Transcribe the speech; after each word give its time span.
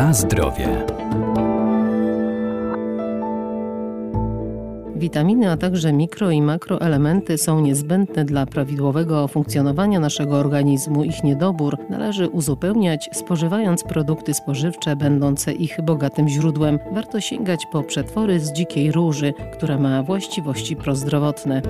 Na 0.00 0.14
zdrowie. 0.14 0.68
Witaminy, 4.96 5.50
a 5.50 5.56
także 5.56 5.92
mikro 5.92 6.30
i 6.30 6.42
makroelementy 6.42 7.38
są 7.38 7.60
niezbędne 7.60 8.24
dla 8.24 8.46
prawidłowego 8.46 9.28
funkcjonowania 9.28 10.00
naszego 10.00 10.36
organizmu. 10.36 11.04
Ich 11.04 11.24
niedobór 11.24 11.78
należy 11.90 12.28
uzupełniać, 12.28 13.10
spożywając 13.12 13.84
produkty 13.84 14.34
spożywcze 14.34 14.96
będące 14.96 15.52
ich 15.52 15.80
bogatym 15.82 16.28
źródłem. 16.28 16.78
Warto 16.92 17.20
sięgać 17.20 17.66
po 17.72 17.82
przetwory 17.82 18.40
z 18.40 18.52
dzikiej 18.52 18.92
róży, 18.92 19.32
która 19.52 19.78
ma 19.78 20.02
właściwości 20.02 20.76
prozdrowotne. 20.76 21.62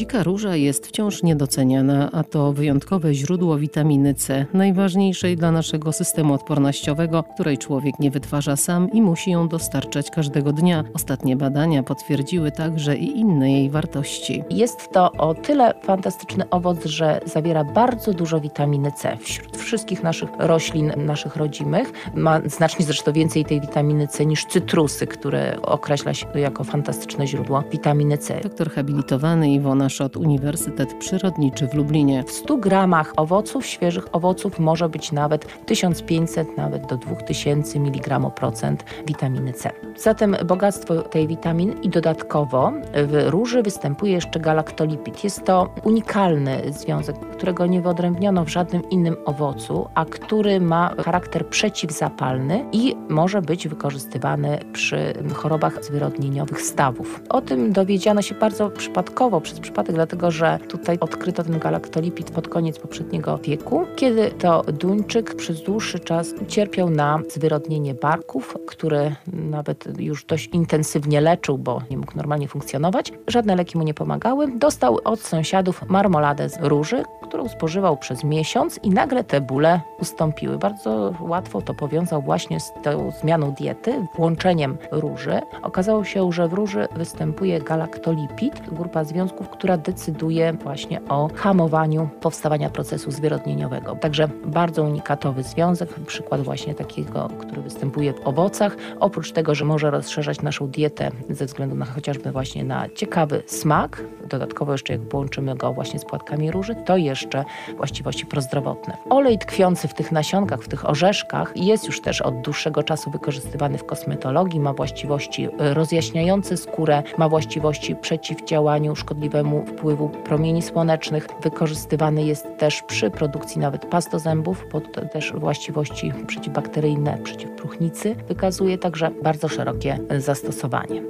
Dzika 0.00 0.22
róża 0.22 0.56
jest 0.56 0.86
wciąż 0.86 1.22
niedoceniana, 1.22 2.10
a 2.12 2.24
to 2.24 2.52
wyjątkowe 2.52 3.14
źródło 3.14 3.58
witaminy 3.58 4.14
C, 4.14 4.46
najważniejszej 4.54 5.36
dla 5.36 5.52
naszego 5.52 5.92
systemu 5.92 6.34
odpornościowego, 6.34 7.22
której 7.22 7.58
człowiek 7.58 7.98
nie 7.98 8.10
wytwarza 8.10 8.56
sam 8.56 8.90
i 8.92 9.02
musi 9.02 9.30
ją 9.30 9.48
dostarczać 9.48 10.10
każdego 10.10 10.52
dnia. 10.52 10.84
Ostatnie 10.94 11.36
badania 11.36 11.82
potwierdziły 11.82 12.52
także 12.52 12.96
i 12.96 13.18
inne 13.18 13.52
jej 13.52 13.70
wartości. 13.70 14.44
Jest 14.50 14.92
to 14.92 15.12
o 15.12 15.34
tyle 15.34 15.74
fantastyczny 15.82 16.50
owoc, 16.50 16.84
że 16.84 17.20
zawiera 17.24 17.64
bardzo 17.64 18.12
dużo 18.12 18.40
witaminy 18.40 18.92
C. 18.92 19.16
Wśród 19.16 19.56
wszystkich 19.56 20.02
naszych 20.02 20.28
roślin, 20.38 20.92
naszych 20.96 21.36
rodzimych, 21.36 21.92
ma 22.14 22.40
znacznie 22.46 22.84
zresztą 22.84 23.12
więcej 23.12 23.44
tej 23.44 23.60
witaminy 23.60 24.08
C 24.08 24.26
niż 24.26 24.44
cytrusy, 24.44 25.06
które 25.06 25.62
określa 25.62 26.14
się 26.14 26.26
jako 26.34 26.64
fantastyczne 26.64 27.26
źródło 27.26 27.62
witaminy 27.72 28.18
C. 28.18 28.40
Doktor 28.40 28.70
habilitowany 28.70 29.52
Iwona 29.52 29.89
Szot, 29.90 30.16
Uniwersytet 30.16 30.94
Przyrodniczy 30.94 31.68
w 31.68 31.74
Lublinie. 31.74 32.24
W 32.24 32.30
100 32.30 32.56
gramach 32.56 33.12
owoców, 33.16 33.66
świeżych 33.66 34.06
owoców 34.12 34.58
może 34.58 34.88
być 34.88 35.12
nawet 35.12 35.64
1500, 35.66 36.56
nawet 36.56 36.86
do 36.86 36.96
2000 36.96 37.78
mg 37.78 38.20
procent 38.30 38.84
witaminy 39.06 39.52
C. 39.52 39.70
Zatem 39.96 40.36
bogactwo 40.46 41.02
tej 41.02 41.28
witaminy 41.28 41.74
i 41.82 41.88
dodatkowo 41.88 42.72
w 42.94 43.24
róży 43.26 43.62
występuje 43.62 44.12
jeszcze 44.12 44.40
galaktolipid. 44.40 45.24
Jest 45.24 45.44
to 45.44 45.74
unikalny 45.84 46.62
związek, 46.68 47.16
którego 47.16 47.66
nie 47.66 47.80
wyodrębniono 47.80 48.44
w 48.44 48.48
żadnym 48.48 48.90
innym 48.90 49.16
owocu, 49.24 49.88
a 49.94 50.04
który 50.04 50.60
ma 50.60 50.94
charakter 51.04 51.46
przeciwzapalny 51.46 52.64
i 52.72 52.96
może 53.08 53.42
być 53.42 53.68
wykorzystywany 53.68 54.58
przy 54.72 55.14
chorobach 55.34 55.84
zwyrodnieniowych 55.84 56.62
stawów. 56.62 57.22
O 57.28 57.40
tym 57.40 57.72
dowiedziano 57.72 58.22
się 58.22 58.34
bardzo 58.34 58.70
przypadkowo, 58.70 59.40
przez 59.40 59.60
przypadek, 59.60 59.79
dlatego 59.88 60.30
że 60.30 60.58
tutaj 60.68 60.98
odkryto 61.00 61.44
ten 61.44 61.58
galaktolipid 61.58 62.30
pod 62.30 62.48
koniec 62.48 62.78
poprzedniego 62.78 63.38
wieku, 63.38 63.86
kiedy 63.96 64.30
to 64.30 64.62
Duńczyk 64.62 65.34
przez 65.34 65.62
dłuższy 65.62 65.98
czas 65.98 66.34
cierpiał 66.48 66.90
na 66.90 67.18
zwyrodnienie 67.28 67.94
barków, 67.94 68.56
które 68.66 69.12
nawet 69.32 70.00
już 70.00 70.24
dość 70.24 70.46
intensywnie 70.46 71.20
leczył, 71.20 71.58
bo 71.58 71.82
nie 71.90 71.98
mógł 71.98 72.16
normalnie 72.16 72.48
funkcjonować. 72.48 73.12
Żadne 73.26 73.56
leki 73.56 73.78
mu 73.78 73.84
nie 73.84 73.94
pomagały. 73.94 74.58
Dostał 74.58 74.98
od 75.04 75.20
sąsiadów 75.20 75.88
marmoladę 75.88 76.48
z 76.48 76.58
róży, 76.60 77.04
którą 77.22 77.48
spożywał 77.48 77.96
przez 77.96 78.24
miesiąc 78.24 78.80
i 78.82 78.90
nagle 78.90 79.24
te 79.24 79.40
bóle 79.40 79.80
ustąpiły. 80.00 80.58
Bardzo 80.58 81.14
łatwo 81.20 81.62
to 81.62 81.74
powiązał 81.74 82.22
właśnie 82.22 82.60
z 82.60 82.72
tą 82.82 83.12
zmianą 83.20 83.52
diety, 83.52 84.06
włączeniem 84.16 84.78
róży. 84.90 85.40
Okazało 85.62 86.04
się, 86.04 86.32
że 86.32 86.48
w 86.48 86.52
róży 86.52 86.88
występuje 86.96 87.60
galaktolipid, 87.60 88.60
grupa 88.72 89.04
związków, 89.04 89.48
która 89.48 89.69
decyduje 89.76 90.52
właśnie 90.52 91.00
o 91.08 91.28
hamowaniu 91.34 92.08
powstawania 92.20 92.70
procesu 92.70 93.10
zwyrodnieniowego. 93.10 93.96
Także 93.96 94.28
bardzo 94.44 94.82
unikatowy 94.82 95.42
związek, 95.42 95.94
przykład 96.06 96.40
właśnie 96.40 96.74
takiego, 96.74 97.28
który 97.38 97.62
występuje 97.62 98.12
w 98.12 98.26
owocach. 98.26 98.76
Oprócz 99.00 99.32
tego, 99.32 99.54
że 99.54 99.64
może 99.64 99.90
rozszerzać 99.90 100.42
naszą 100.42 100.68
dietę 100.68 101.10
ze 101.30 101.46
względu 101.46 101.76
na 101.76 101.84
chociażby 101.84 102.32
właśnie 102.32 102.64
na 102.64 102.88
ciekawy 102.88 103.42
smak, 103.46 104.02
dodatkowo 104.28 104.72
jeszcze 104.72 104.92
jak 104.92 105.02
połączymy 105.02 105.56
go 105.56 105.72
właśnie 105.72 106.00
z 106.00 106.04
płatkami 106.04 106.50
róży, 106.50 106.74
to 106.86 106.96
jeszcze 106.96 107.44
właściwości 107.76 108.26
prozdrowotne. 108.26 108.96
Olej 109.10 109.38
tkwiący 109.38 109.88
w 109.88 109.94
tych 109.94 110.12
nasionkach, 110.12 110.62
w 110.62 110.68
tych 110.68 110.88
orzeszkach 110.88 111.52
jest 111.56 111.86
już 111.86 112.00
też 112.00 112.22
od 112.22 112.40
dłuższego 112.40 112.82
czasu 112.82 113.10
wykorzystywany 113.10 113.78
w 113.78 113.84
kosmetologii, 113.84 114.60
ma 114.60 114.72
właściwości 114.72 115.48
rozjaśniające 115.58 116.56
skórę, 116.56 117.02
ma 117.18 117.28
właściwości 117.28 117.96
przeciwdziałaniu 117.96 118.96
szkodliwemu 118.96 119.59
wpływu 119.66 120.08
promieni 120.08 120.62
słonecznych. 120.62 121.26
Wykorzystywany 121.42 122.22
jest 122.22 122.46
też 122.58 122.82
przy 122.82 123.10
produkcji 123.10 123.60
nawet 123.60 123.86
past 123.86 124.10
do 124.10 124.18
zębów, 124.18 124.66
to 124.92 125.08
też 125.08 125.32
właściwości 125.32 126.12
przeciwbakteryjne, 126.26 127.18
przeciwpróchnicy 127.18 128.14
wykazuje 128.28 128.78
także 128.78 129.10
bardzo 129.22 129.48
szerokie 129.48 129.98
zastosowanie. 130.18 131.02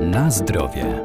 Na 0.00 0.30
zdrowie. 0.30 1.02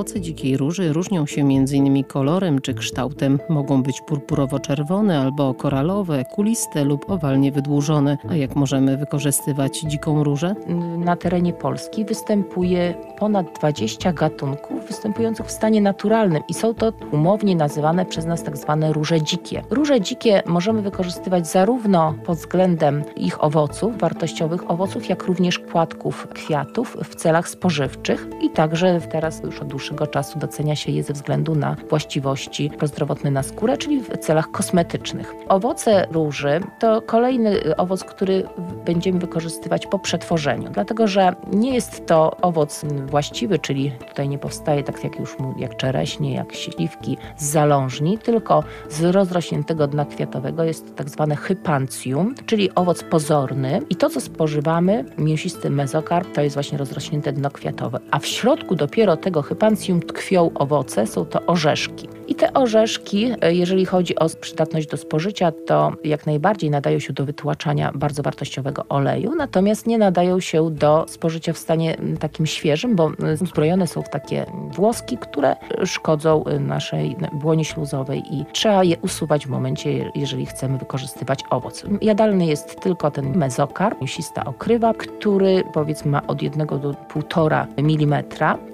Owoce 0.00 0.20
dzikiej 0.20 0.56
róży 0.56 0.92
różnią 0.92 1.26
się 1.26 1.40
m.in. 1.40 2.04
kolorem 2.04 2.60
czy 2.60 2.74
kształtem. 2.74 3.38
Mogą 3.48 3.82
być 3.82 4.02
purpurowo-czerwone 4.02 5.20
albo 5.20 5.54
koralowe, 5.54 6.24
kuliste 6.24 6.84
lub 6.84 7.10
owalnie 7.10 7.52
wydłużone. 7.52 8.18
A 8.30 8.36
jak 8.36 8.56
możemy 8.56 8.96
wykorzystywać 8.96 9.80
dziką 9.80 10.24
różę? 10.24 10.54
Na 10.98 11.16
terenie 11.16 11.52
Polski 11.52 12.04
występuje 12.04 12.94
ponad 13.18 13.58
20 13.58 14.12
gatunków 14.12 14.86
występujących 14.86 15.46
w 15.46 15.50
stanie 15.50 15.80
naturalnym 15.80 16.42
i 16.48 16.54
są 16.54 16.74
to 16.74 16.92
umownie 17.12 17.56
nazywane 17.56 18.06
przez 18.06 18.26
nas 18.26 18.42
tak 18.42 18.56
zwane 18.56 18.92
róże 18.92 19.22
dzikie. 19.22 19.62
Róże 19.70 20.00
dzikie 20.00 20.42
możemy 20.46 20.82
wykorzystywać 20.82 21.46
zarówno 21.46 22.14
pod 22.26 22.38
względem 22.38 23.04
ich 23.16 23.44
owoców, 23.44 23.98
wartościowych 23.98 24.70
owoców, 24.70 25.08
jak 25.08 25.22
również 25.22 25.58
płatków 25.58 26.28
kwiatów 26.34 26.96
w 27.04 27.14
celach 27.14 27.48
spożywczych 27.48 28.26
i 28.42 28.50
także 28.50 29.00
teraz 29.10 29.42
już 29.42 29.60
od 29.60 29.68
dłuższego 29.68 29.89
czasu 30.06 30.38
docenia 30.38 30.76
się 30.76 30.92
je 30.92 31.02
ze 31.02 31.12
względu 31.12 31.54
na 31.54 31.76
właściwości 31.90 32.70
prozdrowotne 32.78 33.30
na 33.30 33.42
skórę, 33.42 33.76
czyli 33.76 34.00
w 34.00 34.18
celach 34.18 34.50
kosmetycznych. 34.50 35.34
Owoce 35.48 36.06
róży 36.12 36.60
to 36.78 37.02
kolejny 37.02 37.76
owoc, 37.76 38.04
który 38.04 38.44
będziemy 38.84 39.18
wykorzystywać 39.18 39.86
po 39.86 39.98
przetworzeniu, 39.98 40.70
dlatego 40.70 41.06
że 41.06 41.34
nie 41.52 41.74
jest 41.74 42.06
to 42.06 42.36
owoc 42.42 42.84
właściwy, 43.06 43.58
czyli 43.58 43.92
tutaj 44.08 44.28
nie 44.28 44.38
powstaje 44.38 44.82
tak 44.82 45.04
jak 45.04 45.18
już 45.18 45.36
jak 45.56 45.76
czereśnie, 45.76 46.34
jak 46.34 46.52
śliwki 46.52 47.16
z 47.36 47.44
zalążni, 47.44 48.18
tylko 48.18 48.64
z 48.88 49.02
rozrośniętego 49.02 49.86
dna 49.86 50.04
kwiatowego 50.04 50.64
jest 50.64 50.96
tak 50.96 51.10
zwane 51.10 51.36
hypancjum, 51.36 52.34
czyli 52.46 52.74
owoc 52.74 53.02
pozorny 53.02 53.80
i 53.90 53.96
to 53.96 54.10
co 54.10 54.20
spożywamy, 54.20 55.04
mięsisty 55.18 55.70
mezokarp, 55.70 56.32
to 56.34 56.42
jest 56.42 56.56
właśnie 56.56 56.78
rozrośnięte 56.78 57.32
dno 57.32 57.50
kwiatowe, 57.50 58.00
a 58.10 58.18
w 58.18 58.26
środku 58.26 58.74
dopiero 58.74 59.16
tego 59.16 59.42
hypancjum 59.42 59.79
tkwią 60.02 60.50
owoce, 60.54 61.06
są 61.06 61.24
to 61.24 61.46
orzeszki. 61.46 62.08
I 62.30 62.34
te 62.34 62.52
orzeszki, 62.52 63.32
jeżeli 63.50 63.86
chodzi 63.86 64.16
o 64.16 64.26
przydatność 64.40 64.88
do 64.88 64.96
spożycia, 64.96 65.52
to 65.66 65.92
jak 66.04 66.26
najbardziej 66.26 66.70
nadają 66.70 66.98
się 66.98 67.12
do 67.12 67.24
wytłaczania 67.24 67.92
bardzo 67.94 68.22
wartościowego 68.22 68.84
oleju, 68.88 69.34
natomiast 69.34 69.86
nie 69.86 69.98
nadają 69.98 70.40
się 70.40 70.70
do 70.70 71.04
spożycia 71.08 71.52
w 71.52 71.58
stanie 71.58 71.96
takim 72.20 72.46
świeżym, 72.46 72.96
bo 72.96 73.12
uzbrojone 73.42 73.86
są 73.86 74.02
w 74.02 74.08
takie 74.08 74.46
włoski, 74.72 75.18
które 75.18 75.56
szkodzą 75.84 76.44
naszej 76.60 77.16
błonie 77.32 77.64
śluzowej 77.64 78.22
i 78.30 78.44
trzeba 78.52 78.84
je 78.84 78.96
usuwać 78.98 79.46
w 79.46 79.50
momencie, 79.50 80.10
jeżeli 80.14 80.46
chcemy 80.46 80.78
wykorzystywać 80.78 81.40
owoc. 81.50 81.84
Jadalny 82.02 82.46
jest 82.46 82.80
tylko 82.80 83.10
ten 83.10 83.36
mezokarp, 83.36 84.00
mięsista 84.00 84.44
okrywa, 84.44 84.94
który 84.94 85.64
powiedzmy 85.72 86.10
ma 86.10 86.26
od 86.26 86.42
1 86.42 86.66
do 86.66 86.76
1,5 86.76 87.66
mm 87.76 88.24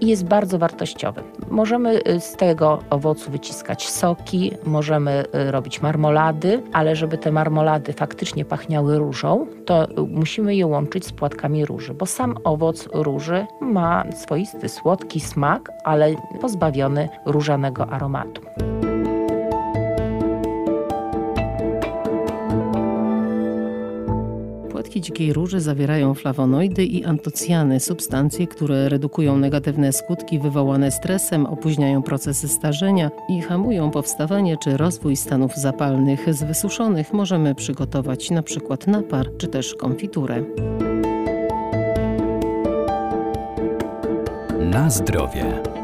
i 0.01 0.07
jest 0.07 0.25
bardzo 0.25 0.59
wartościowy. 0.59 1.23
Możemy 1.51 2.01
z 2.19 2.33
tego 2.33 2.79
owocu 2.91 3.31
wyciskać 3.47 3.89
soki, 3.89 4.53
możemy 4.65 5.25
robić 5.33 5.83
marmolady, 5.83 6.63
ale 6.73 6.97
żeby 6.97 7.19
te 7.19 7.33
marmolady 7.33 7.93
faktycznie 7.93 8.45
pachniały 8.45 8.99
różą, 8.99 9.47
to 9.67 9.89
musimy 10.09 10.55
je 10.55 10.67
łączyć 10.67 11.07
z 11.07 11.13
płatkami 11.13 11.65
róży, 11.67 11.95
bo 11.95 12.07
sam 12.07 12.35
owoc 12.45 12.89
róży 12.93 13.47
ma 13.61 14.05
swoisty, 14.13 14.69
słodki 14.69 15.21
smak, 15.21 15.71
ale 15.85 16.15
pozbawiony 16.41 17.09
różanego 17.27 17.87
aromatu. 17.87 18.43
Płatki 24.87 25.01
dzikiej 25.01 25.33
róży 25.33 25.61
zawierają 25.61 26.15
flawonoidy 26.15 26.85
i 26.85 27.05
antocjany, 27.05 27.81
substancje, 27.81 28.47
które 28.47 28.89
redukują 28.89 29.39
negatywne 29.39 29.93
skutki 29.93 30.39
wywołane 30.39 30.91
stresem, 30.91 31.47
opóźniają 31.47 32.03
procesy 32.03 32.49
starzenia 32.49 33.11
i 33.29 33.41
hamują 33.41 33.91
powstawanie 33.91 34.57
czy 34.57 34.77
rozwój 34.77 35.17
stanów 35.17 35.57
zapalnych. 35.57 36.35
Z 36.35 36.43
wysuszonych 36.43 37.13
możemy 37.13 37.55
przygotować 37.55 38.31
na 38.31 38.43
przykład 38.43 38.87
napar 38.87 39.27
czy 39.39 39.49
też 39.49 39.75
konfiturę. 39.75 40.45
Na 44.61 44.91
zdrowie. 44.91 45.76